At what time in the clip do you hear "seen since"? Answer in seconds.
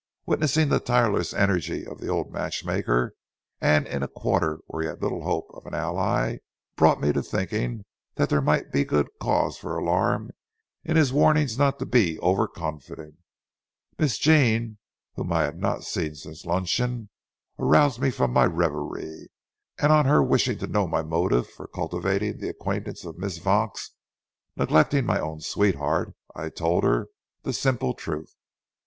15.83-16.45